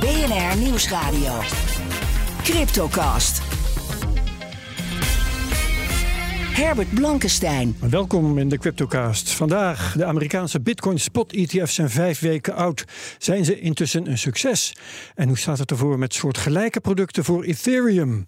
[0.00, 1.40] BNR Nieuwsradio.
[2.42, 3.42] Cryptocast.
[6.52, 7.76] Herbert Blankenstein.
[7.80, 9.30] Welkom in de Cryptocast.
[9.30, 12.84] Vandaag, de Amerikaanse Bitcoin Spot ETF's zijn vijf weken oud.
[13.18, 14.76] Zijn ze intussen een succes?
[15.14, 18.26] En hoe staat het ervoor met soortgelijke producten voor Ethereum?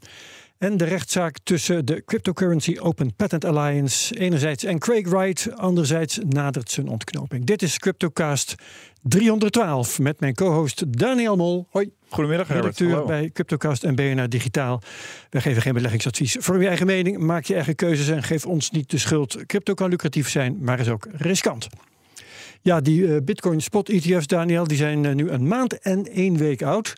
[0.60, 6.70] En de rechtszaak tussen de Cryptocurrency Open Patent Alliance enerzijds en Craig Wright anderzijds nadert
[6.70, 7.44] zijn ontknoping.
[7.44, 8.54] Dit is Cryptocast
[9.02, 11.66] 312 met mijn co-host Daniel Mol.
[11.70, 11.90] Hoi.
[12.08, 12.78] Goedemiddag, Herbert.
[12.78, 14.82] Redacteur bij Cryptocast en BNR Digitaal.
[15.30, 16.36] Wij geven geen beleggingsadvies.
[16.40, 19.46] Voor je eigen mening, maak je eigen keuzes en geef ons niet de schuld.
[19.46, 21.68] Crypto kan lucratief zijn, maar is ook riskant.
[22.62, 26.36] Ja, die uh, Bitcoin Spot ETF's, Daniel, die zijn uh, nu een maand en één
[26.36, 26.94] week oud.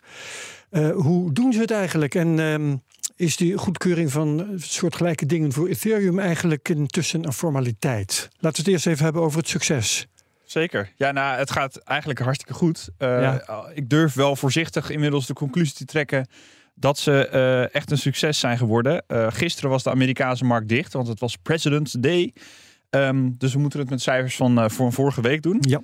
[0.71, 2.15] Uh, hoe doen ze het eigenlijk?
[2.15, 2.75] En ehm,
[3.23, 8.29] is die goedkeuring van soortgelijke dingen voor Ethereum eigenlijk intussen een formaliteit?
[8.39, 10.07] Laten we het eerst even hebben over het succes.
[10.43, 10.91] Zeker.
[10.95, 12.89] Ja, nou, het gaat eigenlijk hartstikke goed.
[12.99, 13.65] Uh, ja.
[13.73, 16.27] Ik durf wel voorzichtig inmiddels de conclusie te trekken
[16.75, 19.03] dat ze uh, echt een succes zijn geworden.
[19.07, 22.33] Uh, gisteren was de Amerikaanse markt dicht, want het was President's Day.
[22.89, 25.57] Um, dus we moeten het met cijfers van voor vorige week doen.
[25.59, 25.81] Ja.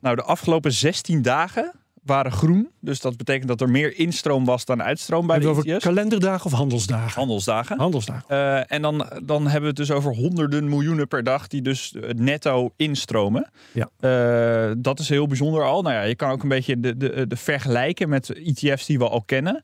[0.00, 1.72] Nou, de afgelopen 16 dagen
[2.08, 2.68] waren groen.
[2.80, 6.52] Dus dat betekent dat er meer instroom was dan uitstroom bij de over kalenderdagen of
[6.52, 7.20] handelsdagen?
[7.20, 7.78] Handelsdagen.
[7.78, 8.24] Handelsdagen.
[8.30, 11.94] Uh, en dan, dan hebben we het dus over honderden miljoenen per dag die dus
[12.16, 13.50] netto instromen.
[13.72, 13.90] Ja.
[14.00, 15.82] Uh, dat is heel bijzonder al.
[15.82, 19.08] Nou ja, je kan ook een beetje de, de, de vergelijken met ETF's die we
[19.08, 19.62] al kennen.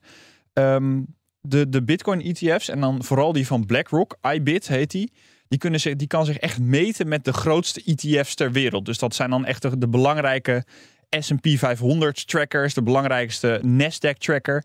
[0.53, 1.05] Um,
[1.41, 5.11] de, de Bitcoin ETF's en dan vooral die van BlackRock, IBIT heet die.
[5.47, 8.85] Die, kunnen zich, die kan zich echt meten met de grootste ETF's ter wereld.
[8.85, 10.65] Dus dat zijn dan echt de, de belangrijke
[11.09, 14.63] S&P 500 trackers, de belangrijkste Nasdaq tracker.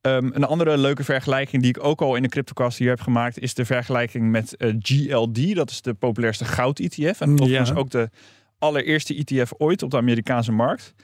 [0.00, 3.38] Um, een andere leuke vergelijking die ik ook al in de CryptoCast hier heb gemaakt,
[3.38, 5.54] is de vergelijking met uh, GLD.
[5.54, 7.20] Dat is de populairste goud-ETF.
[7.20, 8.10] En dat was ook de
[8.58, 10.94] allereerste ETF ooit op de Amerikaanse markt.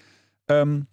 [0.46, 0.88] Um,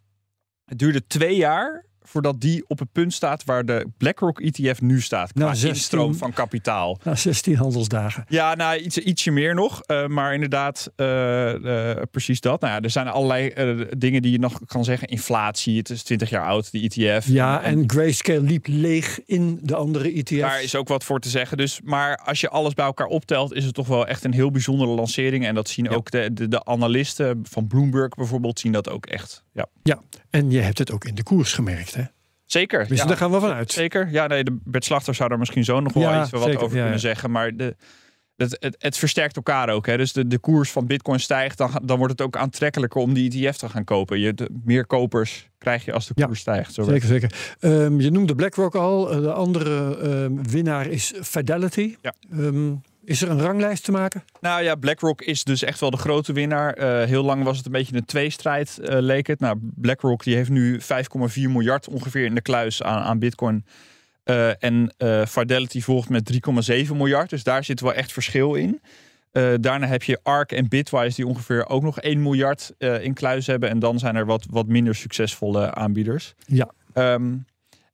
[0.65, 5.01] het duurde twee jaar voordat die op het punt staat waar de BlackRock ETF nu
[5.01, 5.33] staat.
[5.33, 6.99] Qua na 16, instroom van kapitaal.
[7.03, 8.25] Na 16 handelsdagen.
[8.27, 9.81] Ja, nou, iets, ietsje meer nog.
[9.87, 12.61] Uh, maar inderdaad, uh, uh, precies dat.
[12.61, 13.53] Nou ja, er zijn allerlei
[13.97, 15.07] dingen die je nog kan zeggen.
[15.07, 17.27] Inflatie, het is 20 jaar oud, die ETF.
[17.27, 20.39] Ja, en, en Grayscale liep leeg in de andere ETF's.
[20.39, 21.57] Daar is ook wat voor te zeggen.
[21.57, 24.51] Dus, maar als je alles bij elkaar optelt, is het toch wel echt een heel
[24.51, 25.45] bijzondere lancering.
[25.45, 25.91] En dat zien ja.
[25.91, 29.43] ook de, de, de analisten van Bloomberg bijvoorbeeld, zien dat ook echt.
[29.53, 29.67] Ja.
[29.83, 31.94] ja, en je hebt het ook in de koers gemerkt?
[32.45, 32.87] Zeker.
[32.87, 33.71] Dus ja, daar gaan we vanuit.
[33.71, 34.07] Zeker.
[34.11, 36.61] Ja, nee, de Bert Slachter zou daar misschien zo nog wel ja, iets wat zeker,
[36.61, 37.31] over kunnen zeggen.
[37.31, 37.75] Maar de,
[38.35, 39.85] het, het, het versterkt elkaar ook.
[39.85, 39.97] Hè.
[39.97, 43.47] Dus de, de koers van Bitcoin stijgt, dan, dan wordt het ook aantrekkelijker om die
[43.47, 44.19] ETF te gaan kopen.
[44.19, 46.73] Je, de, meer kopers krijg je als de koers stijgt.
[46.73, 47.55] Zo zeker, zeker.
[47.59, 49.05] Um, je noemde BlackRock al.
[49.05, 51.95] De andere um, winnaar is Fidelity.
[52.01, 52.13] Ja.
[52.33, 54.23] Um, is er een ranglijst te maken?
[54.39, 56.77] Nou ja, BlackRock is dus echt wel de grote winnaar.
[56.77, 59.39] Uh, heel lang was het een beetje een tweestrijd, uh, leek het.
[59.39, 60.85] Nou, BlackRock die heeft nu 5,4
[61.33, 63.65] miljard ongeveer in de kluis aan, aan Bitcoin.
[64.25, 64.93] Uh, en
[65.27, 66.39] Fidelity volgt met
[66.87, 67.29] 3,7 miljard.
[67.29, 68.81] Dus daar zit wel echt verschil in.
[69.61, 73.69] daarna heb je ARK en Bitwise die ongeveer ook nog 1 miljard in kluis hebben.
[73.69, 76.33] En dan zijn er wat, wat minder succesvolle aanbieders.
[76.45, 76.71] Ja.
[76.93, 77.45] Um,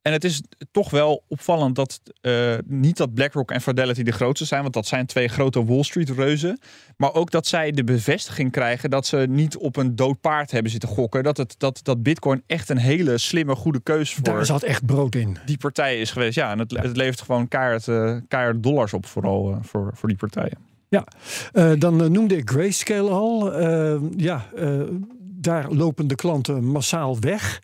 [0.02, 0.42] en het is
[0.72, 4.88] toch wel opvallend dat uh, niet dat BlackRock en Fidelity de grootste zijn, want dat
[4.88, 6.60] zijn twee grote Wall Street reuzen.
[6.98, 10.72] Maar ook dat zij de bevestiging krijgen dat ze niet op een dood paard hebben
[10.72, 11.24] zitten gokken.
[11.24, 14.24] Dat, het, dat, dat Bitcoin echt een hele slimme, goede keus voor.
[14.24, 15.38] Daar zat echt brood in.
[15.46, 16.36] Die partij is geweest.
[16.36, 16.82] Ja, en het, ja.
[16.82, 20.58] het levert gewoon keihard, uh, keihard dollars op, vooral uh, voor, voor die partijen.
[20.90, 21.06] Ja,
[21.78, 23.62] dan noemde ik Grayscale al.
[24.18, 24.46] ja,
[25.42, 27.62] daar lopen de klanten massaal weg.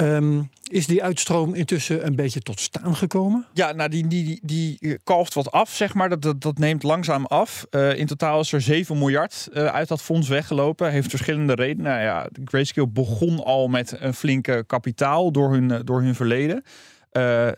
[0.00, 3.46] Um, is die uitstroom intussen een beetje tot staan gekomen?
[3.52, 6.08] Ja, nou die, die, die, die kalft wat af, zeg maar.
[6.08, 7.66] Dat, dat, dat neemt langzaam af.
[7.70, 10.90] Uh, in totaal is er 7 miljard uh, uit dat fonds weggelopen.
[10.90, 11.92] Heeft verschillende redenen.
[11.92, 16.64] Nou ja, Grayscale begon al met een flinke kapitaal door hun, door hun verleden.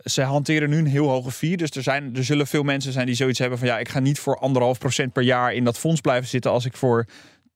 [0.05, 1.57] Ze hanteren nu een heel hoge fee.
[1.57, 3.69] Dus er, zijn, er zullen veel mensen zijn die zoiets hebben van...
[3.69, 6.51] ja, ik ga niet voor anderhalf procent per jaar in dat fonds blijven zitten...
[6.51, 7.07] als ik voor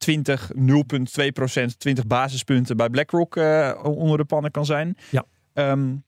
[0.01, 0.51] 20,
[1.23, 4.97] 0,2 procent, 20 basispunten bij BlackRock uh, onder de pannen kan zijn.
[5.11, 5.25] Ja.
[5.55, 6.05] Um,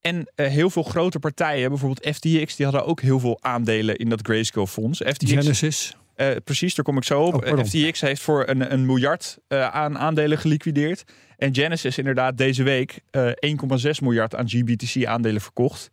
[0.00, 4.08] en uh, heel veel grote partijen, bijvoorbeeld FTX, die hadden ook heel veel aandelen in
[4.08, 4.98] dat Grayscale fonds.
[4.98, 5.96] FTX, Genesis.
[6.14, 7.46] Eh, precies, daar kom ik zo op.
[7.46, 7.64] Oh.
[7.64, 11.04] FTX heeft voor een, een miljard eh, aan aandelen geliquideerd.
[11.36, 15.90] En Genesis inderdaad deze week eh 1,6 miljard aan GBTC aandelen verkocht.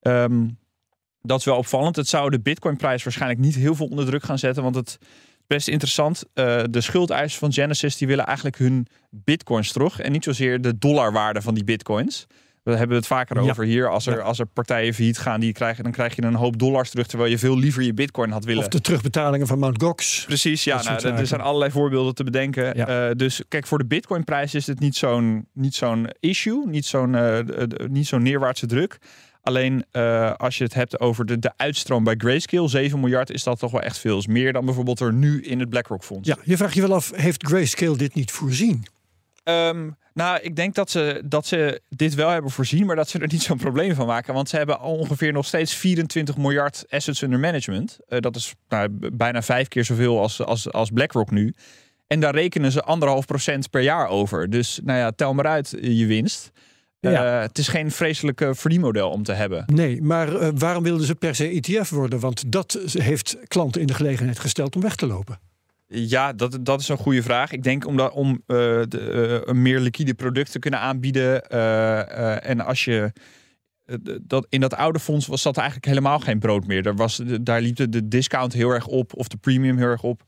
[0.00, 0.48] Ehm,
[1.22, 1.96] dat is wel opvallend.
[1.96, 4.62] Het zou de Bitcoin-prijs waarschijnlijk niet heel veel onder druk gaan zetten.
[4.62, 4.98] Want het
[5.48, 6.22] best interessant.
[6.34, 10.00] eh, de schuldeisers van Genesis die willen eigenlijk hun Bitcoins terug.
[10.00, 12.26] En niet zozeer de dollarwaarde van die Bitcoins.
[12.62, 13.50] We hebben het vaker Ja.
[13.50, 13.88] over hier.
[13.90, 14.22] Als er, Ja.
[14.22, 17.06] als er partijen failliet gaan, die krijgen, dan krijg je een hoop dollars terug.
[17.06, 18.62] Terwijl je veel liever je Bitcoin had willen.
[18.62, 19.82] Of de terugbetalingen van Mt.
[19.82, 20.24] Gox.
[20.26, 20.82] Precies, ja.
[20.82, 22.76] Nou, er- zijn allerlei voorbeelden te bedenken.
[22.76, 23.08] Ja.
[23.08, 27.14] Eh, dus kijk, voor de Bitcoin-prijs is het niet zo'n niet zo'n issue, niet zo'n
[27.14, 27.38] eh,
[27.88, 28.98] niet zo'n neerwaartse druk.
[29.42, 33.42] Alleen eh, als je het hebt over de, de uitstroom bij Grayscale, 7 miljard, is
[33.42, 34.18] dat toch wel echt veel.
[34.18, 36.28] Is meer dan bijvoorbeeld er nu in het BlackRock fonds.
[36.28, 38.86] Ja, je vraagt je wel af, heeft Grayscale dit niet voorzien?
[39.44, 43.18] Ehm, nou, ik denk dat ze, dat ze dit wel hebben voorzien, maar dat ze
[43.18, 44.34] er niet zo'n probleem van maken.
[44.34, 47.98] Want ze hebben ongeveer nog steeds 24 miljard assets under management.
[48.08, 51.54] Eh, dat is nou, bijna vijf keer zoveel als, als, als BlackRock nu.
[52.06, 54.50] En daar rekenen ze anderhalf procent per jaar over.
[54.50, 56.50] Dus nou ja, tel maar uit eh, je winst.
[57.00, 57.24] Eh, Ja.
[57.40, 59.64] het is geen vreselijke verdienmodel om te hebben.
[59.66, 62.20] Nee, maar eh, waarom wilden ze per se ETF worden?
[62.20, 65.38] Want dat heeft klanten in de gelegenheid gesteld om weg te lopen.
[65.86, 67.52] Ja, dat, dat is een goede vraag.
[67.52, 68.56] Ik denk omdat, om eh,
[68.88, 71.42] de, eh, een meer liquide product te kunnen aanbieden.
[71.48, 73.12] eh, eh, en als je.
[73.84, 76.82] eh, dat, in dat oude fonds was dat eigenlijk helemaal geen brood meer.
[76.82, 80.02] Daar, was, daar liep de, de discount heel erg op, of de premium heel erg
[80.02, 80.22] op.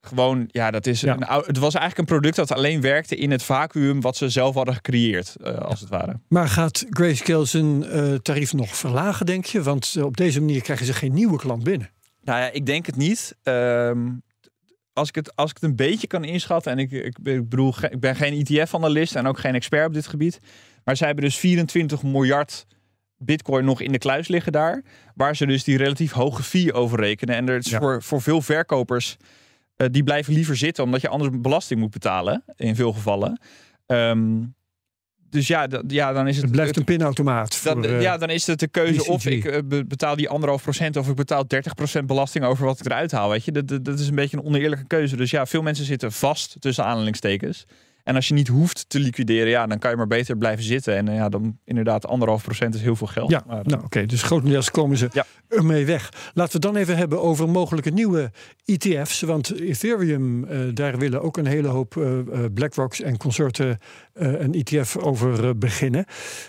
[0.00, 1.12] Gewoon, ja, dat is Ja.
[1.14, 4.54] Een, het was eigenlijk een product dat alleen werkte in het vacuüm wat ze zelf
[4.54, 6.20] hadden gecreëerd, eh, als het ware.
[6.28, 9.62] Maar gaat Grayscale zijn eh, tarief nog verlagen, denk je?
[9.62, 11.90] Want eh, op deze manier krijgen ze geen nieuwe klant binnen.
[12.22, 13.36] Nou ja, ik denk het niet.
[13.42, 14.08] Ehm,
[14.92, 17.48] als, ik het, als ik het een beetje kan inschatten, en ik, ik, ben- ik
[17.48, 20.38] bedoel, ik ben geen ETF-analyst en ook geen expert op dit gebied.
[20.84, 22.66] Maar zij hebben dus 24 miljard
[23.16, 24.82] bitcoin nog in de kluis liggen daar.
[25.14, 27.34] Waar ze dus die relatief hoge fee over rekenen.
[27.36, 27.78] En er is Ja.
[27.78, 29.16] voor, voor veel verkopers,
[29.80, 33.40] eh, die blijven liever zitten, omdat je anders belasting moet betalen, in veel gevallen.
[33.86, 34.42] Ehm,
[35.30, 36.44] dus ja, ja, dan is het...
[36.44, 37.60] Het blijft een pinautomaat.
[37.64, 39.26] Dan, voor, eh, ja, dan is het de keuze of BCG.
[39.26, 41.44] ik eh, be- betaal die anderhalf procent of ik betaal
[42.00, 43.28] 30% belasting over wat ik eruit haal.
[43.30, 45.16] Weet je, dat, dat, dat is een beetje een oneerlijke keuze.
[45.16, 47.64] Dus ja, veel mensen zitten vast tussen aanhalingstekens.
[48.10, 50.96] En als je niet hoeft te liquideren, ja, dan kan je maar beter blijven zitten.
[50.96, 53.30] En eh, ja, dan inderdaad anderhalf procent is heel veel geld.
[53.30, 55.26] Ja, Maar, nou oké, dus grotendeels komen ze Ja.
[55.48, 56.08] ermee weg.
[56.34, 58.30] Laten we dan even hebben over mogelijke nieuwe
[58.64, 59.20] ETF's.
[59.20, 62.24] Want Ethereum, eh, daar willen ook een hele hoop eh, eh,
[62.54, 63.76] BlackRocks en consorten eh,
[64.24, 66.04] een ETF over eh, beginnen.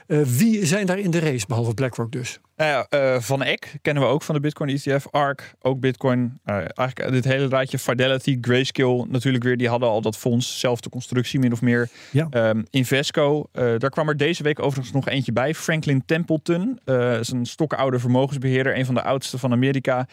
[0.08, 2.40] Eh, wie zijn daar in de race, behalve BlackRock dus?
[2.62, 5.08] Nou ja, eh, Van Eck kennen we ook van de Bitcoin ETF.
[5.12, 6.40] ARK, ook Bitcoin.
[6.44, 9.58] Eh, eigenlijk dit hele rijtje Fidelity, Grayscale natuurlijk weer.
[9.58, 11.90] Die hadden al dat fonds, zelfde constructie min of meer.
[12.12, 12.28] Ja.
[12.30, 15.54] Ehm, Invesco, eh, daar kwam er deze week overigens nog eentje bij.
[15.54, 18.78] Franklin Templeton, eh is een stokoude vermogensbeheerder.
[18.78, 20.08] Een van de oudste van Amerika.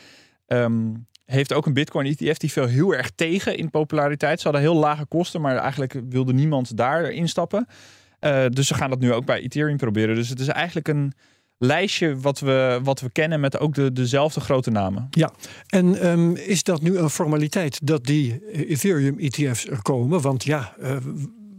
[0.46, 0.90] Ehm,
[1.30, 2.36] heeft ook een Bitcoin ETF.
[2.36, 4.38] Die viel heel erg tegen in populariteit.
[4.38, 7.66] Ze hadden heel lage kosten, maar eigenlijk wilde niemand daar instappen.
[8.18, 10.14] Eh, dus ze gaan dat nu ook bij Ethereum proberen.
[10.14, 11.12] Dus het is eigenlijk een
[11.58, 15.06] lijstje wat we, wat we kennen met ook de, dezelfde grote namen.
[15.10, 15.32] Ja,
[15.66, 20.20] en ehm, is dat nu een formaliteit dat die Ethereum ETF's er komen?
[20.20, 20.96] Want ja, eh,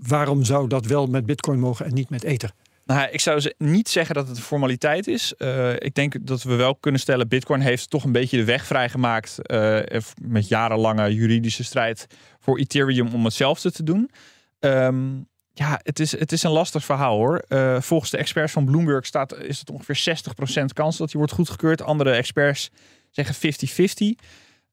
[0.08, 2.52] waarom zou dat wel met Bitcoin mogen en niet met Ether?
[2.96, 5.36] Nou, ik zou niet zeggen dat het een formaliteit is.
[5.36, 8.66] Eh, ik denk dat we wel kunnen stellen, Bitcoin heeft toch een beetje de weg
[8.66, 9.80] vrijgemaakt eh,
[10.22, 12.08] met jarenlange juridische strijd
[12.40, 14.12] voor Ethereum om hetzelfde te doen.
[14.60, 15.18] Ehm,
[15.54, 17.38] ja, het is, het is een lastig verhaal hoor.
[17.48, 21.34] Eh, volgens de experts van Bloomberg staat, is het ongeveer 60% kans dat die wordt
[21.34, 21.82] goedgekeurd.
[21.82, 22.70] Andere experts
[23.12, 24.20] zeggen 50-50.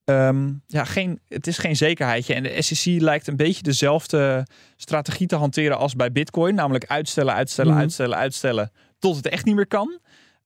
[0.07, 2.35] Ehm, ja, geen, het is geen zekerheidje.
[2.35, 4.47] En de SEC lijkt een beetje dezelfde
[4.77, 6.55] strategie te hanteren als bij Bitcoin.
[6.55, 7.81] Namelijk uitstellen, uitstellen, Mhm.
[7.81, 8.71] uitstellen, uitstellen.
[8.99, 9.99] Tot het echt niet meer kan.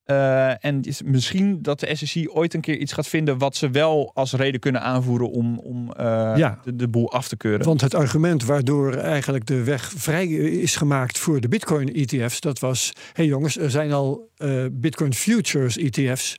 [0.03, 3.69] Eh, en is misschien dat de SEC ooit een keer iets gaat vinden wat ze
[3.69, 6.59] wel als reden kunnen aanvoeren om, om eh, Ja.
[6.63, 7.65] de, de boel af te keuren.
[7.65, 12.59] Want het argument waardoor eigenlijk de weg vrij is gemaakt voor de Bitcoin ETF's, dat
[12.59, 16.35] was: hé hey jongens, er zijn al eh, Bitcoin Futures ETF's.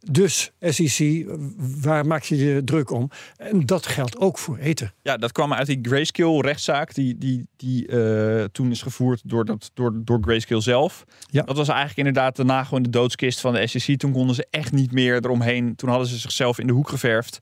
[0.00, 1.26] Dus SEC,
[1.56, 3.10] waar maak je je druk om?
[3.36, 4.92] En dat geldt ook voor Ether.
[5.02, 9.44] Ja, dat kwam uit die Grayscale rechtszaak die, die, die eh, toen is gevoerd door,
[9.44, 11.04] dat, door, door Grayscale zelf.
[11.30, 11.42] Ja.
[11.42, 13.98] Dat was eigenlijk inderdaad de nagel in de doodskist van de SEC.
[13.98, 15.76] Toen konden ze echt niet meer eromheen.
[15.76, 17.38] Toen hadden ze zichzelf in de hoek geverfd.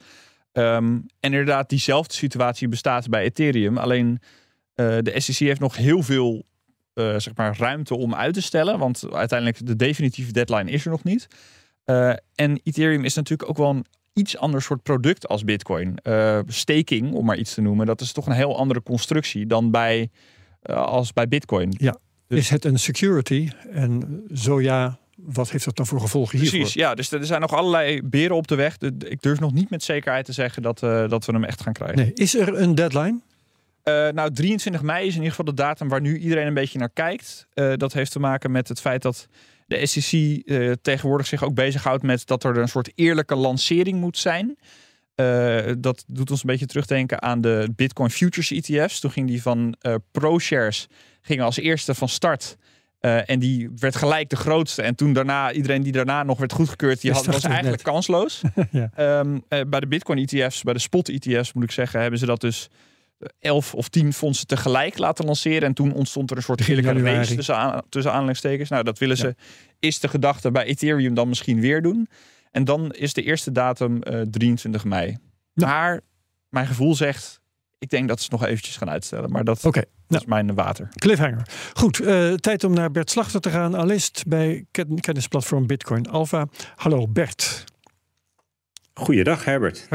[0.53, 3.79] Ehm, en inderdaad, diezelfde situatie bestaat bij Ethereum.
[3.79, 4.21] Alleen
[4.75, 6.45] eh, de SEC heeft nog heel veel
[6.95, 8.79] eh, zeg maar, ruimte om uit te stellen.
[8.79, 11.29] Want uiteindelijk de definitieve deadline is er nog niet.
[11.87, 15.97] Eh, en Ethereum is natuurlijk ook wel een iets ander soort product als Bitcoin.
[16.03, 19.71] Eh, staking, om maar iets te noemen, dat is toch een heel andere constructie dan
[19.71, 20.11] bij,
[20.63, 21.75] eh, als bij Bitcoin.
[21.79, 21.97] Ja.
[22.27, 23.51] Dus- Is het een security?
[23.71, 26.59] En zo ja, wat heeft dat dan voor gevolgen hiervoor?
[26.59, 26.95] Precies, ja.
[26.95, 28.77] Dus er zijn nog allerlei beren op de weg.
[28.99, 31.97] Ik durf nog niet met zekerheid te zeggen dat, dat we hem echt gaan krijgen.
[31.97, 33.21] Nee, is er een deadline?
[34.13, 36.91] Nou, 23 mei is in ieder geval de datum waar nu iedereen een beetje naar
[36.93, 37.47] kijkt.
[37.77, 39.29] Dat heeft te maken met het feit dat
[39.67, 44.19] de SEC eh, tegenwoordig zich ook bezighoudt met dat er een soort eerlijke lancering moet
[44.19, 44.57] zijn.
[45.15, 49.01] Eh, dat doet ons een beetje terugdenken aan de Bitcoin Futures ETF's.
[49.01, 50.89] Toen ging die van eh, ProShares
[51.21, 52.57] ging als eerste van start.
[53.01, 54.83] En die werd gelijk de grootste.
[54.83, 58.43] En toen daarna, iedereen die daarna nog werd goedgekeurd, die had, was eigenlijk kansloos.
[58.71, 58.91] Ja.
[58.95, 62.27] Ehm, eh, bij de Bitcoin ETF's, bij de spot ETF's moet ik zeggen, hebben ze
[62.27, 62.69] dat dus
[63.39, 65.63] elf of tien fondsen tegelijk laten lanceren.
[65.63, 67.17] En toen ontstond er een soort eerlijke januari.
[67.17, 68.69] race tussen, aan, tussen aanhalingstekens.
[68.69, 69.23] Nou, dat willen Ja.
[69.23, 69.35] ze,
[69.79, 72.09] is de gedachte bij Ethereum dan misschien weer doen.
[72.51, 75.17] En dan is de eerste datum eh, 23 mei.
[75.53, 75.67] Ja.
[75.67, 76.01] Maar
[76.49, 77.41] mijn gevoel zegt,
[77.79, 79.31] ik denk dat ze het nog eventjes gaan uitstellen.
[79.31, 79.87] Maar dat, dat nou.
[80.09, 80.89] is mijn water.
[80.99, 81.43] cliffhanger.
[81.73, 83.75] Goed, eh, tijd om naar Bert Slachter te gaan.
[83.75, 86.47] Analist bij ken- kennisplatform Bitcoin Alpha.
[86.77, 87.65] Hallo Bert.
[88.99, 89.87] Goeiedag Herbert.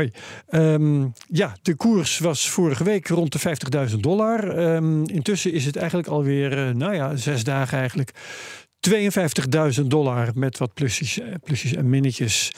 [0.48, 4.58] Ehm, ja, de koers was vorige week rond de 50.000 dollar.
[4.58, 8.12] Ehm, intussen is het eigenlijk alweer, eh, nou ja, zes dagen eigenlijk.
[8.80, 12.52] 52.000 dollar met wat plusjes, eh, plusjes en minnetjes.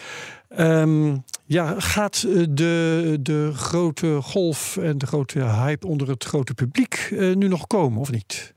[0.50, 6.54] Ehm, ja, gaat eh, de, de grote golf en de grote hype onder het grote
[6.54, 8.54] publiek nu nog komen of niet?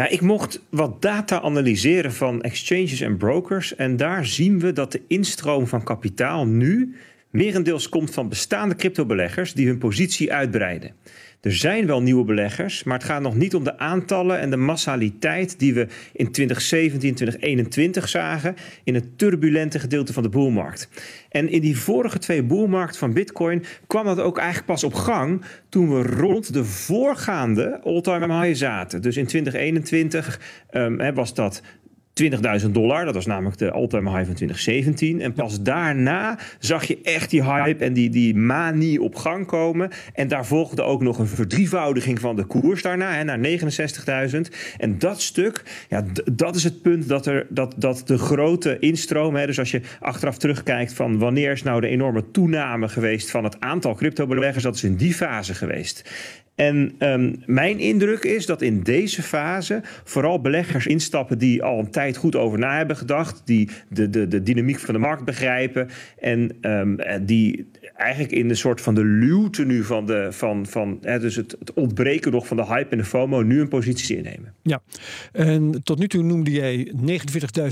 [0.00, 3.74] Ja, ik mocht wat data analyseren van exchanges en brokers.
[3.74, 6.96] En daar zien we dat de instroom van kapitaal nu
[7.30, 10.94] merendeels komt van bestaande cryptobeleggers die hun positie uitbreiden.
[11.40, 14.56] Er zijn wel nieuwe beleggers, maar het gaat nog niet om de aantallen en de
[14.56, 18.54] massaliteit die we in 2017, 2021 zagen
[18.84, 20.88] in het turbulente gedeelte van de boelmarkt.
[21.28, 25.44] En in die vorige twee boelmarkten van Bitcoin kwam dat ook eigenlijk pas op gang
[25.68, 29.02] toen we rond de voorgaande all-time high zaten.
[29.02, 31.62] Dus in 2021 ehm, was dat
[32.14, 33.04] 20.000 dollar.
[33.04, 35.20] Dat was namelijk de all-time high van 2017.
[35.20, 39.90] En pas daarna zag je echt die hype en die, die manie op gang komen.
[40.14, 43.58] En daar volgde ook nog een verdrievoudiging van de koers daarna hè, naar
[44.30, 44.40] 69.000.
[44.76, 49.34] En dat stuk, ja, dat is het punt dat, er, dat, dat de grote instroom...
[49.34, 53.30] Hè, dus als je achteraf terugkijkt van wanneer is nou de enorme toename geweest...
[53.30, 56.10] van het aantal cryptobeleggers, dat is in die fase geweest.
[56.60, 61.90] En ehm, mijn indruk is dat in deze fase vooral beleggers instappen die al een
[61.90, 65.88] tijd goed over na hebben gedacht, die de, de, de dynamiek van de markt begrijpen
[66.18, 70.66] en ehm, eh, die eigenlijk in de soort van de luwte nu van de van,
[70.66, 73.68] van hè, dus het, het ontbreken nog van de hype en de FOMO nu een
[73.68, 74.54] positie innemen.
[74.62, 74.82] Ja,
[75.32, 76.92] en tot nu toe noemde jij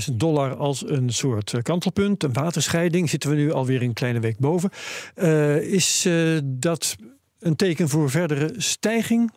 [0.09, 3.09] 49.000 dollar als een soort eh, kantelpunt, een waterscheiding.
[3.09, 4.69] Zitten we nu alweer een kleine week boven.
[5.15, 6.07] Eh, is
[6.43, 6.95] dat
[7.39, 9.31] een teken voor verdere stijging?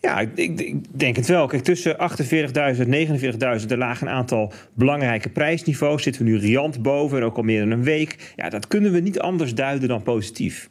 [0.00, 1.46] Ja, ik, ik, denk het wel.
[1.46, 2.00] Kijk, tussen 48.000
[2.54, 6.02] en 49.000 er lagen een aantal belangrijke prijsniveaus.
[6.02, 8.32] Zitten we nu riant boven en ook al meer dan een week.
[8.36, 10.70] Ja, dat kunnen we niet anders duiden dan positief.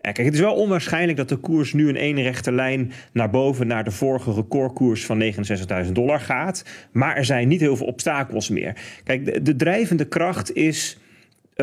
[0.00, 3.66] Kijk, het is wel onwaarschijnlijk dat de koers nu in één rechte lijn naar boven
[3.66, 5.22] naar de vorige recordkoers van
[5.84, 6.64] 69.000 dollar gaat.
[6.92, 8.76] Maar er zijn niet heel veel obstakels meer.
[9.04, 10.98] Kijk, de drijvende kracht is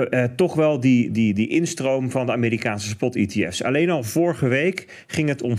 [0.04, 3.64] eh, eh, toch wel die, die, die instroom van de Amerikaanse spot-ETF's.
[3.64, 5.56] Alleen al vorige week ging het om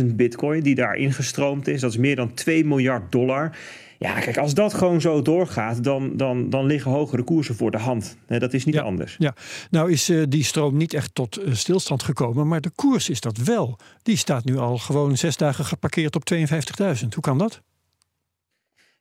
[0.00, 1.80] 40.000 bitcoin die daar ingestroomd is.
[1.80, 3.56] Dat is meer dan 2 miljard dollar.
[3.98, 7.78] Ja, kijk, als dat gewoon zo doorgaat, dan, dan, dan liggen hogere koersen voor de
[7.78, 8.16] hand.
[8.26, 8.82] Dat is niet Ja.
[8.82, 9.16] anders.
[9.18, 9.34] Ja,
[9.70, 13.36] nou is eh, die stroom niet echt tot stilstand gekomen, maar de koers is dat
[13.38, 13.78] wel.
[14.02, 17.14] Die staat nu al gewoon zes dagen geparkeerd op 52.000.
[17.14, 17.62] Hoe kan dat?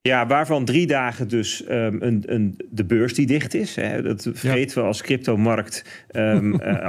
[0.08, 3.76] Ja, waarvan drie dagen dus ehm, een, een, de beurs die dicht is.
[3.76, 4.02] Hè.
[4.02, 6.88] Dat vergeten we als cryptomarkt ehm, eh,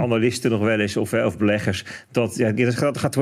[0.49, 1.85] nog wel eens of, of beleggers.
[2.11, 3.19] Dat, ja, dat gaat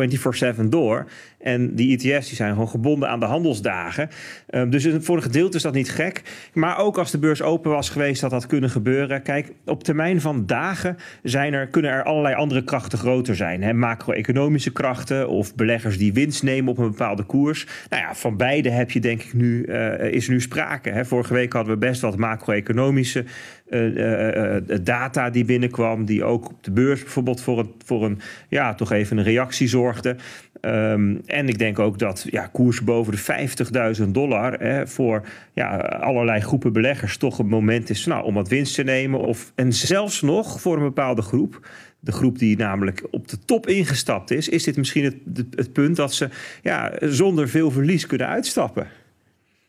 [0.56, 1.06] 24-7 door.
[1.44, 4.08] En die ETF's die zijn gewoon gebonden aan de handelsdagen.
[4.46, 6.22] Ehm, dus voor een gedeelte is dat niet gek.
[6.52, 9.22] Maar ook als de beurs open was geweest, had dat kunnen gebeuren.
[9.22, 13.62] Kijk, op termijn van dagen zijn er, kunnen er allerlei andere krachten groter zijn.
[13.62, 13.72] Hè.
[13.72, 17.66] Macro-economische krachten of beleggers die winst nemen op een bepaalde koers.
[17.90, 20.90] Nou ja, van beide heb je denk ik nu, eh, is nu sprake.
[20.90, 21.04] Hè.
[21.04, 23.24] Vorige week hadden we best wat macro-economische
[23.68, 26.04] eh, eh, data die binnenkwam.
[26.04, 29.68] Die ook op de beurs bijvoorbeeld voor een, voor een ja, toch even een reactie
[29.68, 30.16] zorgde.
[30.64, 35.76] Ehm, en ik denk ook dat ja, koers boven de 50.000 dollar hè, voor ja,
[35.78, 39.20] allerlei groepen beleggers toch een moment is nou, om wat winst te nemen.
[39.20, 41.68] Of, en zelfs nog voor een bepaalde groep.
[42.00, 45.16] De groep die namelijk op de top ingestapt is, is dit misschien het,
[45.50, 46.28] het, punt dat ze
[46.62, 48.86] ja, zonder veel verlies kunnen uitstappen.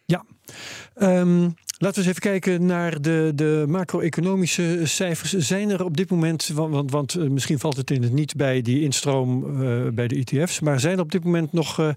[0.06, 0.26] Ja.
[0.96, 5.32] Ehm, Laten we eens even kijken naar de, de macro-economische cijfers.
[5.32, 8.62] Zijn er op dit moment, want, want, eh, misschien valt het in het niet bij
[8.62, 11.90] die instroom uh, bij de ETF's, maar zijn er op dit moment nog uh,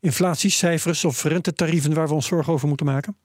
[0.00, 3.16] inflatiecijfers of rentetarieven waar we ons zorgen over moeten maken?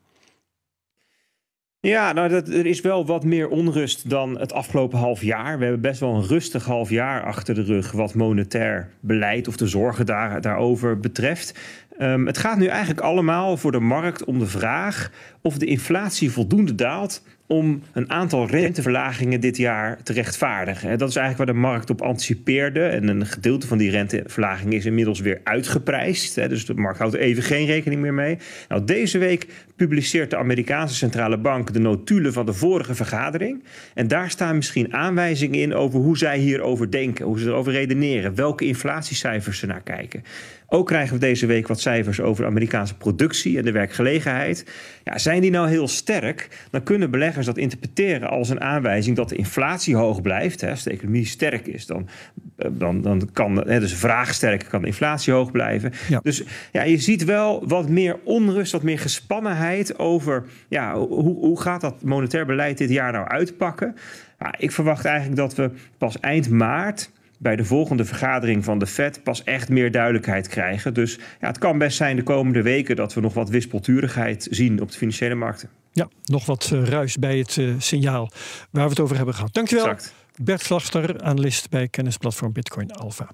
[1.80, 5.58] Ja, nou, dat, er is wel wat meer onrust dan het afgelopen half jaar.
[5.58, 9.58] We hebben best wel een rustig half jaar achter de rug wat monetair beleid of
[9.58, 11.60] de zorgen daar, daarover betreft.
[12.00, 15.12] Um, het gaat nu eigenlijk allemaal voor de markt om de vraag
[15.42, 20.98] of de inflatie voldoende daalt om een aantal renteverlagingen dit jaar te rechtvaardigen.
[20.98, 22.84] Dat is eigenlijk waar de markt op anticipeerde.
[22.84, 26.36] En een gedeelte van die renteverlaging is inmiddels weer uitgeprijsd.
[26.36, 28.38] Dus de markt houdt er even geen rekening meer mee.
[28.68, 33.64] Nou, deze week publiceert de Amerikaanse centrale bank de notulen van de vorige vergadering.
[33.94, 38.36] En daar staan misschien aanwijzingen in over hoe zij hierover denken, hoe ze erover redeneren,
[38.36, 40.24] welke inflatiecijfers ze naar kijken.
[40.68, 44.66] Ook krijgen we deze week wat cijfers over de Amerikaanse productie en de werkgelegenheid.
[45.04, 49.30] Ja, zijn die nou heel sterk, dan kunnen beleggers dat interpreteren als een aanwijzing dat
[49.30, 50.62] de inflatie hoog blijft.
[50.62, 50.70] Hè.
[50.70, 52.08] Als de economie sterk is, dan,
[52.56, 55.92] eh, dan, dan kan hè, dus vraag sterk, kan de inflatie hoog blijven.
[56.08, 56.20] Ja.
[56.24, 61.62] Dus ja, je ziet wel wat meer onrust, wat meer gespannenheid over ja, hoe, hoe
[61.62, 63.96] gaat dat monetair beleid dit jaar nou uitpakken.
[64.40, 68.88] Ja, ik verwacht eigenlijk dat we pas eind maart bij de volgende vergadering van de
[68.88, 70.94] Fed pas echt meer duidelijkheid krijgen.
[70.94, 74.82] Dus ja, het kan best zijn de komende weken dat we nog wat wispelturigheid zien
[74.82, 75.70] op de financiële markten.
[75.92, 78.32] Ja, nog wat uh, ruis bij het uh, signaal
[78.72, 79.54] waar we het over hebben gehad.
[79.54, 79.88] Dankjewel.
[79.88, 80.14] Exact.
[80.42, 83.30] Bert Vlachter, analist bij kennisplatform Bitcoin Alpha.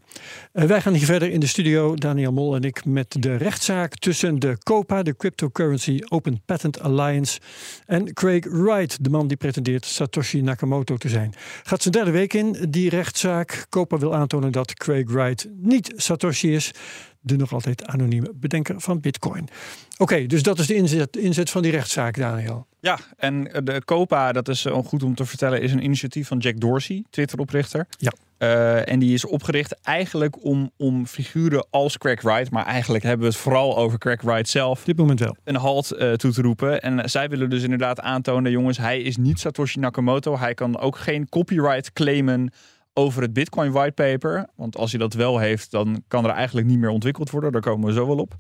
[0.54, 3.96] Uh, wij gaan hier verder in de studio, Daniel Mol en ik, met de rechtszaak
[3.96, 7.40] tussen de COPA, de Cryptocurrency Open Patent Alliance,
[7.86, 11.34] en Craig Wright, de man die pretendeert Satoshi Nakamoto te zijn.
[11.64, 13.66] Gaat zijn derde week in, die rechtszaak.
[13.70, 16.72] COPA wil aantonen dat Craig Wright niet Satoshi is
[17.22, 19.50] de nog altijd anonieme bedenker van Bitcoin.
[19.98, 22.68] Oké, dus dat is de inzet, inzet van die rechtszaak, Daniel.
[22.80, 26.60] Ja, en de COPA, dat is goed om te vertellen, is een initiatief van Jack
[26.60, 27.88] Dorsey, Twitter-oprichter.
[27.98, 28.14] Ja.
[28.42, 33.28] Uh, en die is opgericht eigenlijk om, om figuren als Craig Wright, maar eigenlijk hebben
[33.28, 34.84] we het vooral over Craig Wright zelf.
[34.84, 35.36] Dit moment wel.
[35.44, 36.82] Een halt uh, toe te roepen.
[36.82, 40.38] En zij willen dus inderdaad aantonen, jongens, hij is niet Satoshi Nakamoto.
[40.38, 42.52] Hij kan ook geen copyright claimen
[42.94, 44.48] over het Bitcoin whitepaper.
[44.56, 47.52] Want als hij dat wel heeft, dan kan er eigenlijk niet meer ontwikkeld worden.
[47.52, 48.36] Daar komen we zo wel op.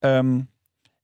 [0.00, 0.50] Um,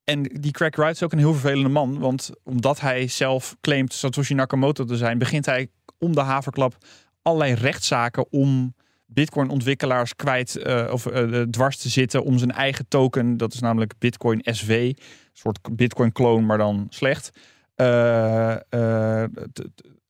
[0.05, 1.99] en die Craig Wright is ook een heel vervelende man.
[1.99, 6.77] Want omdat hij zelf claimt Satoshi Nakamoto te zijn, begint hij om de haverklap
[7.23, 8.75] allerlei rechtszaken om
[9.07, 13.37] Bitcoin-ontwikkelaars kwijt uh, of uh, dwars te zitten om zijn eigen token.
[13.37, 14.99] Dat is namelijk Bitcoin SV, een
[15.33, 17.31] soort Bitcoin-clone, maar dan slecht.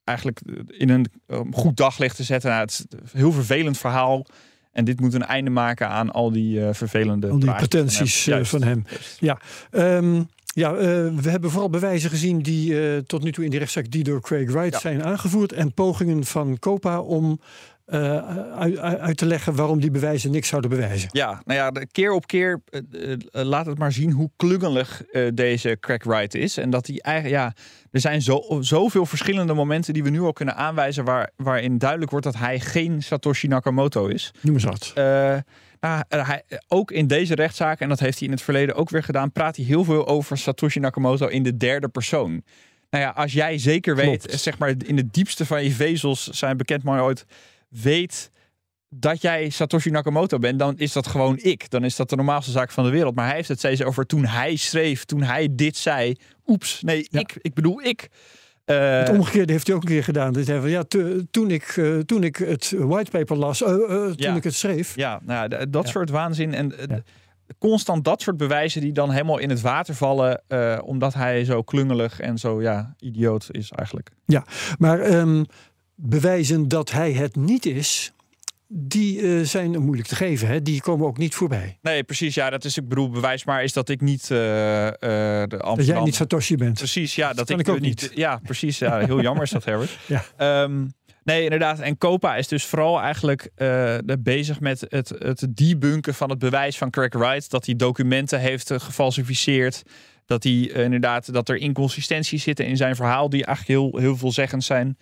[0.05, 1.07] Eigenlijk in een
[1.53, 2.51] goed daglicht te zetten.
[2.51, 4.27] Nou, het is een heel vervelend verhaal.
[4.73, 8.33] En dit moet een einde maken aan al die uh, vervelende al die pretenties van
[8.33, 8.45] hem.
[8.45, 8.85] van hem.
[9.19, 9.40] Ja,
[9.71, 10.79] um, ja uh,
[11.21, 14.21] we hebben vooral bewijzen gezien die uh, tot nu toe in die rechtszaak die door
[14.21, 14.79] Craig Wright ja.
[14.79, 17.40] zijn aangevoerd en pogingen van Copa om
[17.87, 21.09] uh, uit, uit, te leggen waarom die bewijzen niks zouden bewijzen.
[21.12, 25.03] Ja, nou ja, de keer op keer uh, uh, laat het maar zien hoe klungelig
[25.35, 26.57] deze Wright is.
[26.57, 27.53] En dat hij eigenlijk, ja,
[27.90, 32.11] er zijn zo, zoveel verschillende momenten die we nu al kunnen aanwijzen waar, waarin duidelijk
[32.11, 34.35] wordt dat hij geen Satoshi Nakamoto is.
[34.40, 34.92] Noem eens wat.
[35.81, 39.03] Nou, hij, ook in deze rechtszaak, en dat heeft hij in het verleden ook weer
[39.03, 42.42] gedaan, praat hij heel veel over Satoshi Nakamoto in de derde persoon.
[42.90, 46.57] Nou ja, als jij zeker weet, zeg maar in het diepste van je vezels zijn
[46.57, 47.27] bekend maar ooit
[47.83, 48.31] weet
[48.89, 51.71] dat jij Satoshi Nakamoto bent, dan is dat gewoon ik.
[51.71, 53.15] Dan is dat de normaalste zaak van de wereld.
[53.15, 56.17] Maar hij heeft het steeds over toen hij schreef, toen hij dit zei.
[56.47, 57.21] Oeps, nee, ja.
[57.21, 58.09] ik, ik bedoel ik.
[58.67, 60.33] Uh, het omgekeerde heeft hij ook een keer gedaan.
[60.33, 60.85] Dus hij van, ja,
[61.31, 64.35] toen, ik, uh, toen ik het whitepaper las, uh, toen ja.
[64.35, 64.97] ik het schreef.
[64.97, 66.55] Ja, nou, dat soort waanzin.
[66.55, 66.75] En
[67.59, 70.43] constant dat soort bewijzen die dan helemaal in het water vallen.
[70.85, 74.11] omdat hij zo klungelig en zo ja, idioot is eigenlijk.
[74.25, 74.45] Ja,
[74.79, 75.13] maar...
[75.13, 75.47] Um,
[75.94, 78.14] bewijzen dat hij het niet is,
[78.76, 80.48] die uh, zijn moeilijk te geven.
[80.48, 80.62] Hè?
[80.62, 81.78] Die komen ook niet voorbij.
[81.83, 82.35] Nee, precies.
[82.35, 85.76] Ja, dat is, ik bedoel, bewijs maar is dat ik niet uh, uh, de Amsterdam...
[85.76, 86.78] Dat jij niet Satoshi bent.
[86.78, 87.28] Precies, ja.
[87.28, 88.11] Dat, dat ik, ik ook niet.
[88.14, 88.78] Ja, precies.
[88.78, 89.98] Ja, heel jammer is dat, Herbert.
[90.37, 90.62] ja.
[90.62, 90.92] Um,
[91.24, 91.80] nee, inderdaad.
[91.80, 93.50] En Copa is dus vooral eigenlijk
[94.18, 97.50] bezig met het, het debunken van het bewijs van Craig Wright.
[97.50, 99.83] Dat hij documenten heeft gefalsificeerd.
[100.26, 104.64] Dat hij inderdaad, dat er inconsistenties zitten in zijn verhaal die eigenlijk heel, heel veelzeggend
[104.64, 104.96] zijn.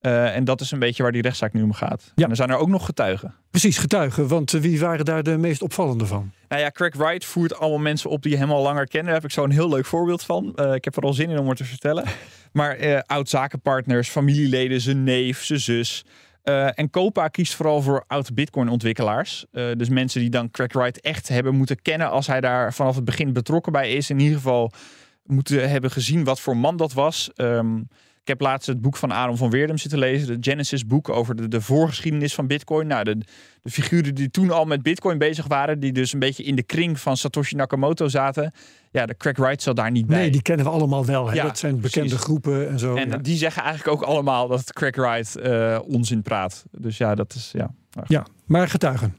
[0.00, 2.12] Uh, en dat is een beetje waar die rechtszaak nu om gaat.
[2.14, 2.24] Ja.
[2.24, 3.34] En er zijn er ook nog getuigen.
[3.50, 4.28] Precies, getuigen.
[4.28, 6.32] Want uh, wie waren daar de meest opvallende van?
[6.48, 9.04] Nou ja, Craig Wright voert allemaal mensen op die hem al langer kennen.
[9.12, 10.52] Daar heb ik zo een heel leuk voorbeeld van.
[10.56, 12.04] Uh, ik heb er al zin in om het te vertellen.
[12.52, 16.04] maar oud-zakenpartners, familieleden, zijn neef, zijn zus.
[16.74, 19.46] en Copa kiest vooral voor oud-Bitcoin-ontwikkelaars.
[19.50, 23.04] dus mensen die dan Craig Wright echt hebben moeten kennen als hij daar vanaf het
[23.04, 24.10] begin betrokken bij is.
[24.10, 24.72] In ieder geval
[25.24, 27.30] moeten hebben gezien wat voor man dat was.
[27.34, 27.80] Ehm,
[28.28, 30.40] ik heb laatst het boek van Aaron van Weerdem zitten lezen.
[30.40, 32.86] De Genesis boek over de, de voorgeschiedenis van Bitcoin.
[32.86, 33.16] Nou, de,
[33.62, 35.80] de figuren die toen al met Bitcoin bezig waren.
[35.80, 38.52] Die dus een beetje in de kring van Satoshi Nakamoto zaten.
[38.90, 40.18] Ja, de Craig Wright zat daar niet bij.
[40.18, 41.28] Nee, die kennen we allemaal wel.
[41.28, 41.34] Hè?
[41.34, 42.24] Ja, dat zijn bekende precies.
[42.24, 42.94] groepen en zo.
[42.94, 43.16] En ja.
[43.16, 46.64] die zeggen eigenlijk ook allemaal dat Craig Wright eh, onzin praat.
[46.70, 47.74] Dus ja, dat is ja.
[48.06, 49.16] ja, maar getuigen.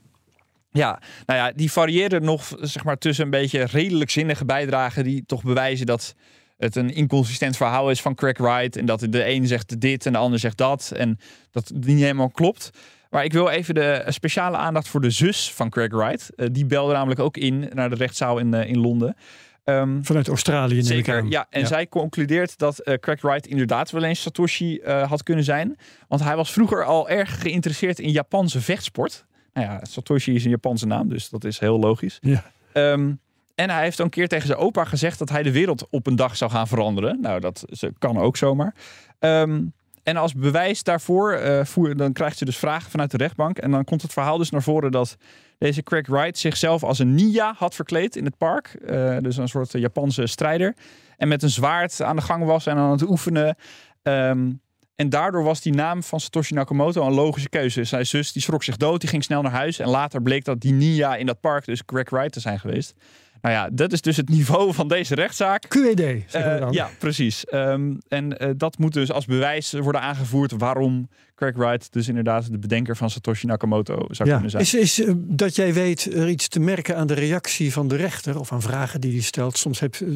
[0.72, 5.24] Ja, nou ja, die variëren nog zeg maar tussen een beetje redelijk zinnige bijdragen die
[5.26, 6.16] toch bewijzen dat
[6.60, 10.12] het een inconsistent verhaal is van Craig Wright en dat de een zegt dit en
[10.12, 11.20] de ander zegt dat en
[11.52, 12.72] dat het niet helemaal klopt.
[13.10, 16.36] Maar ik wil even de speciale aandacht voor de zus van Craig Wright.
[16.36, 19.16] Eh, die belde namelijk ook in naar de rechtszaal in, eh, in Londen.
[19.64, 21.48] Ehm, Vanuit Australië neem ik Zeker, ja.
[21.50, 25.78] En zij concludeert dat eh, Craig Wright inderdaad wel eens Satoshi had kunnen zijn.
[26.08, 29.26] Want hij was vroeger al erg geïnteresseerd in Japanse vechtsport.
[29.54, 32.18] Nou ja, Satoshi is een Japanse naam, dus dat is heel logisch.
[32.22, 32.52] Ja.
[32.74, 33.12] Ehm,
[33.60, 36.16] en hij heeft een keer tegen zijn opa gezegd dat hij de wereld op een
[36.16, 37.22] dag zou gaan veranderen.
[37.22, 37.66] Nou, dat
[37.98, 38.76] kan ook zomaar.
[39.20, 39.62] Ehm,
[40.04, 43.58] en als bewijs daarvoor eh, voer, dan krijgt ze dus vragen vanuit de rechtbank.
[43.58, 45.18] En dan komt het verhaal dus naar voren dat
[45.58, 48.68] deze Craig Wright zichzelf als een ninja had verkleed in het park.
[48.68, 50.76] Eh, dus een soort Japanse strijder.
[51.18, 53.56] En met een zwaard aan de gang was en aan het oefenen.
[54.04, 54.52] Ehm,
[54.96, 57.84] en daardoor was die naam van Satoshi Nakamoto een logische keuze.
[57.84, 59.80] Zijn zus die schrok zich dood, die ging snel naar huis.
[59.80, 62.94] En later bleek dat die ninja in dat park dus Craig Wright te zijn geweest.
[63.42, 65.66] Nou ja, dat is dus het niveau van deze rechtszaak.
[65.68, 66.72] QED, zeggen we Eh, dan.
[66.72, 67.46] ja, precies.
[67.46, 72.52] Ehm, en eh, dat moet dus als bewijs worden aangevoerd waarom Craig Wright dus inderdaad
[72.52, 74.34] de bedenker van Satoshi Nakamoto zou Ja.
[74.34, 74.64] kunnen zijn.
[74.64, 77.96] Is, is eh, dat jij weet er iets te merken aan de reactie van de
[77.96, 79.58] rechter of aan vragen die hij stelt?
[79.58, 80.08] Soms heb, eh,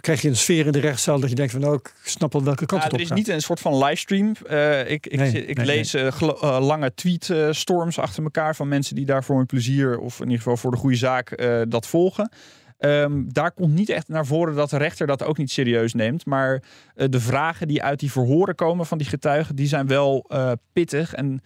[0.00, 2.44] krijg je een sfeer in de rechtszaal dat je denkt van nou, ik snap wel
[2.44, 3.18] welke kant Ja, het op er is gaat.
[3.18, 4.32] niet een soort van livestream.
[4.46, 9.04] Eh, ik ik, Nee, ik nee, lees eh, lange tweetstorms achter elkaar van mensen die
[9.06, 12.30] daar voor hun plezier of in ieder geval voor de goede zaak eh, dat volgen.
[12.78, 16.26] Ehm, daar komt niet echt naar voren dat de rechter dat ook niet serieus neemt.
[16.26, 16.62] Maar
[16.94, 20.52] eh, de vragen die uit die verhoren komen van die getuigen, die zijn wel eh,
[20.72, 21.14] pittig.
[21.14, 21.42] En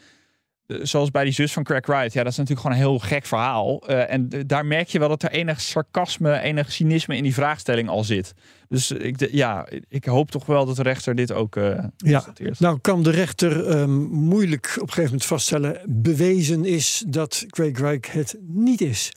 [0.66, 2.99] eh, zoals bij die zus van Craig Wright, ja, dat is natuurlijk gewoon een heel
[2.99, 3.88] gek verhaal.
[3.88, 8.05] En daar merk je wel dat er enig sarcasme, enig cynisme in die vraagstelling al
[8.05, 8.35] zit.
[8.68, 12.25] Dus ik, ja, ik hoop toch wel dat de rechter dit ook eh Ja,
[12.59, 17.79] nou kan de rechter ehm, moeilijk op een gegeven moment vaststellen bewezen is dat Craig
[17.79, 19.12] Wright het niet is.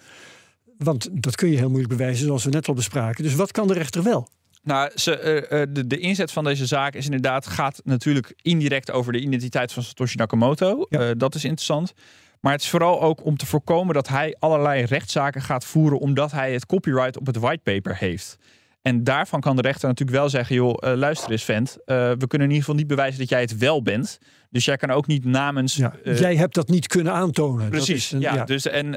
[0.78, 3.24] Want dat kun je heel moeilijk bewijzen, zoals we net al bespraken.
[3.24, 4.28] Dus wat kan de rechter wel?
[4.66, 8.92] Nou, ze, eh, eh, de, de inzet van deze zaak is inderdaad, gaat natuurlijk indirect
[8.92, 10.86] over de identiteit van Satoshi Nakamoto.
[10.90, 11.00] Ja.
[11.00, 11.94] Eh, dat is interessant.
[12.40, 16.32] Maar het is vooral ook om te voorkomen dat hij allerlei rechtszaken gaat voeren omdat
[16.32, 18.38] hij het copyright op het whitepaper heeft.
[18.86, 22.28] En daarvan kan de rechter natuurlijk wel zeggen, joh, eh, luister eens vent, eh, we
[22.28, 24.18] kunnen in ieder geval niet bewijzen dat jij het wel bent.
[24.50, 25.76] Dus jij kan ook niet namens...
[25.76, 27.60] Ja, eh, jij hebt dat niet kunnen aantonen.
[27.62, 28.92] Dat Precies, is een- ja, Dus, en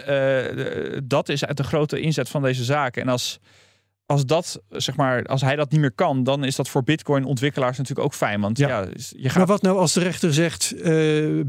[1.09, 2.97] dat is uit de grote inzet van deze zaak.
[2.97, 3.39] En als,
[4.07, 7.77] als, dat, zeg maar, als hij dat niet meer kan, dan is dat voor Bitcoin-ontwikkelaars
[7.79, 8.41] natuurlijk ook fijn.
[8.41, 8.81] Want Ja.
[8.89, 9.49] je Maar gaat.
[9.49, 10.75] wat nou als de rechter zegt,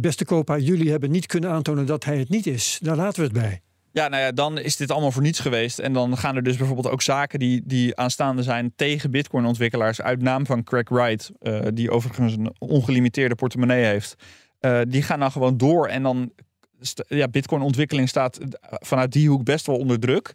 [0.02, 2.80] beste kopa, jullie hebben niet kunnen aantonen dat hij het niet is.
[2.82, 3.62] Daar laten we het bij.
[3.91, 5.80] Ja, nou ja, dan is dit allemaal voor niets geweest.
[5.80, 10.21] En dan gaan er dus bijvoorbeeld ook zaken die, die aanstaande zijn tegen Bitcoin-ontwikkelaars uit
[10.21, 14.15] naam van Craig Wright, eh, die overigens een ongelimiteerde portemonnee heeft.
[14.60, 15.88] Eh, die gaan dan gewoon door.
[15.88, 16.32] En dan,
[17.08, 20.34] ja, Bitcoin-ontwikkeling staat vanuit die hoek best wel onder druk.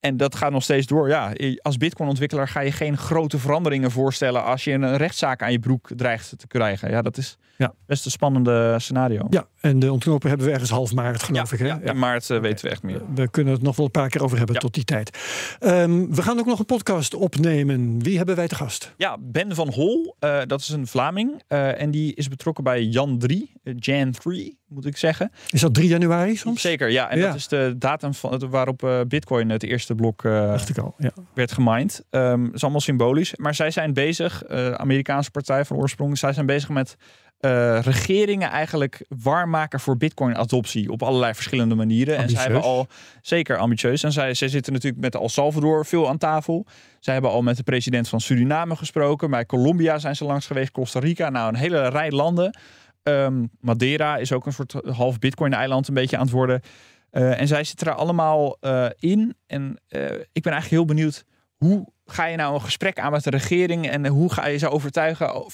[0.00, 1.08] En dat gaat nog steeds door.
[1.08, 1.32] Ja,
[1.62, 5.90] als Bitcoin-ontwikkelaar ga je geen grote veranderingen voorstellen als je een rechtszaak aan je broek
[5.96, 6.90] dreigt te krijgen.
[6.90, 7.74] Ja, dat is Ja.
[7.86, 9.26] best een spannende scenario.
[9.30, 11.58] Ja, en de ontknopen hebben we ergens half maart, geloof ik.
[11.58, 11.66] Hè?
[11.66, 13.00] ja, in maart eh, weten we echt meer.
[13.14, 14.60] We kunnen het nog wel een paar keer over hebben Ja.
[14.60, 15.18] tot die tijd.
[15.58, 18.02] Ehm, we gaan ook nog een podcast opnemen.
[18.02, 18.94] Wie hebben wij te gast?
[18.96, 21.42] Ja, Ben van Hol, eh, dat is een Vlaming.
[21.48, 25.30] eh, en die is betrokken bij Jan 3, eh, Jan 3 moet ik zeggen.
[25.50, 26.60] Is dat 3 januari soms?
[26.60, 27.10] Zeker, ja.
[27.10, 27.26] En Ja.
[27.26, 30.94] dat is de datum van, waarop eh, Bitcoin het eerste blok eh, Dacht ik al.
[30.98, 31.10] Ja.
[31.34, 32.04] werd gemined.
[32.10, 33.36] Dat is allemaal symbolisch.
[33.36, 36.96] Maar zij zijn bezig, eh, Amerikaanse partij van oorsprong, zij zijn bezig met
[37.38, 42.16] eh, regeringen eigenlijk warm maken voor Bitcoin-adoptie op allerlei verschillende manieren.
[42.16, 42.86] En zij hebben al
[43.22, 44.02] zeker ambitieus.
[44.02, 46.66] En zij, zij zitten natuurlijk met El Salvador veel aan tafel.
[47.00, 49.30] Zij hebben al met de president van Suriname gesproken.
[49.30, 51.28] Bij Colombia zijn ze langs geweest, Costa Rica.
[51.30, 52.58] Nou, een hele rij landen.
[53.02, 56.60] Ehm, Madeira is ook een soort half Bitcoin-eiland een beetje aan het worden.
[57.10, 59.36] Eh, en zij zitten er allemaal eh, in.
[59.46, 59.80] En
[60.32, 61.24] ik ben eigenlijk heel benieuwd
[61.56, 64.68] hoe ga je nou een gesprek aan met de regering en hoe ga je ze
[64.68, 65.44] overtuigen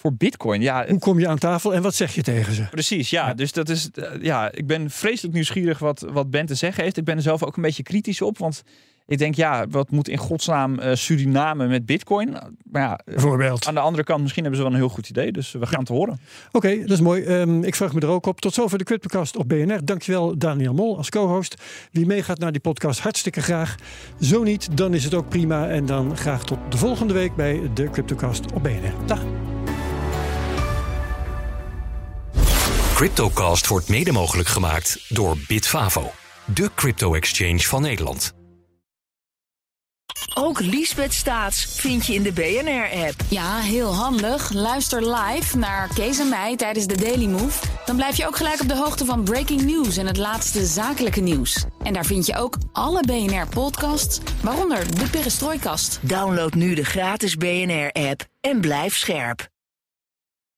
[0.00, 0.60] voor Bitcoin?
[0.60, 2.62] Ja, Hoe kom je aan tafel en wat zeg je tegen ze?
[2.70, 3.10] precies.
[3.10, 3.90] Ja, dus dat is.
[3.90, 6.96] eh, ja, ik ben vreselijk nieuwsgierig wat, wat Ben te zeggen heeft.
[6.96, 8.62] Ik ben er zelf ook een beetje kritisch op, want
[9.10, 12.30] Ik denk, ja, wat moet in godsnaam uh, Suriname met bitcoin?
[12.70, 13.66] Maar ja, Bijvoorbeeld.
[13.66, 15.32] aan de andere kant, misschien hebben ze wel een heel goed idee.
[15.32, 16.20] Dus we gaan het horen.
[16.52, 17.24] Oké, dat is mooi.
[17.26, 18.40] Um, ik vraag me er ook op.
[18.40, 19.84] Tot zover de Cryptocast op BNR.
[19.84, 21.54] Dankjewel Daniel Mol als co-host.
[21.92, 23.74] Wie meegaat naar die podcast, hartstikke graag.
[24.20, 25.68] Zo niet, dan is het ook prima.
[25.68, 29.06] En dan graag tot de volgende week bij de Cryptocast op BNR.
[29.06, 29.47] Dag.
[32.98, 36.12] Cryptocast wordt mede mogelijk gemaakt door Bitfavo,
[36.44, 38.32] de crypto-exchange van Nederland.
[40.34, 43.14] Ook Liesbeth Staats vind je in de BNR-app.
[43.28, 44.52] Ja, heel handig.
[44.52, 47.66] Luister live naar Kees en mij tijdens de Daily Move.
[47.86, 51.20] Dan blijf je ook gelijk op de hoogte van breaking news en het laatste zakelijke
[51.20, 51.64] nieuws.
[51.82, 55.98] En daar vind je ook alle BNR-podcasts, waaronder de Perestrooikast.
[56.02, 59.48] Download nu de gratis BNR-app en blijf scherp.